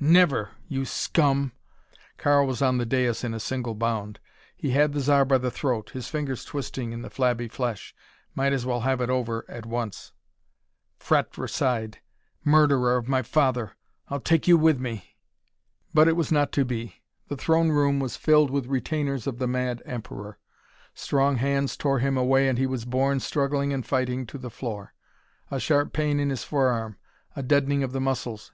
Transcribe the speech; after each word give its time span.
"Never! 0.00 0.50
You 0.68 0.84
scum!" 0.84 1.52
Karl 2.18 2.46
was 2.46 2.60
on 2.60 2.76
the 2.76 2.84
dais 2.84 3.24
in 3.24 3.32
a 3.32 3.40
single 3.40 3.74
bound. 3.74 4.20
He 4.54 4.72
had 4.72 4.92
the 4.92 5.00
Zar 5.00 5.24
by 5.24 5.38
the 5.38 5.50
throat, 5.50 5.92
his 5.94 6.08
fingers 6.08 6.44
twisting 6.44 6.92
in 6.92 7.00
the 7.00 7.08
flabby 7.08 7.48
flesh. 7.48 7.94
Might 8.34 8.52
as 8.52 8.66
well 8.66 8.80
have 8.82 9.00
it 9.00 9.08
over 9.08 9.46
at 9.48 9.64
once. 9.64 10.12
"Fratricide 10.98 12.00
murderer 12.44 12.98
of 12.98 13.08
my 13.08 13.22
father, 13.22 13.78
I'll 14.08 14.20
take 14.20 14.46
you 14.46 14.58
with 14.58 14.78
me!" 14.78 15.16
But 15.94 16.06
it 16.06 16.16
was 16.16 16.30
not 16.30 16.52
to 16.52 16.66
be. 16.66 16.96
The 17.28 17.36
throne 17.38 17.70
room 17.70 17.98
was 17.98 18.14
filled 18.14 18.50
with 18.50 18.66
retainers 18.66 19.26
of 19.26 19.38
the 19.38 19.48
mad 19.48 19.82
emperor. 19.86 20.36
Strong 20.92 21.36
hands 21.36 21.78
tore 21.78 22.00
him 22.00 22.18
away 22.18 22.46
and 22.46 22.58
he 22.58 22.66
was 22.66 22.84
borne, 22.84 23.20
struggling 23.20 23.72
and 23.72 23.86
fighting, 23.86 24.26
to 24.26 24.36
the 24.36 24.50
floor. 24.50 24.92
A 25.50 25.58
sharp 25.58 25.94
pain 25.94 26.20
in 26.20 26.28
his 26.28 26.44
forearm. 26.44 26.98
A 27.34 27.42
deadening 27.42 27.82
of 27.82 27.92
the 27.92 28.00
muscles. 28.02 28.46